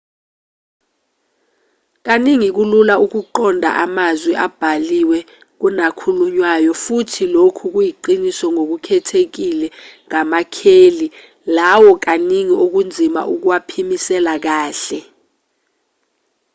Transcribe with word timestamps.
kaningi 2.05 2.49
kulula 2.55 2.93
ukuqonda 3.05 3.69
amazwi 3.85 4.33
abhaliwe 4.45 5.19
kunakhulunywayo 5.59 6.71
futhi 6.83 7.23
lokhu 7.35 7.65
kuyiqiniso 7.73 8.45
ngokukhethekile 8.55 9.67
ngamakheli 10.07 11.07
lawo 11.57 11.91
kaningi 12.05 12.53
okunzima 12.65 13.21
ukuwaphimisela 13.33 14.33
kahle 14.45 14.99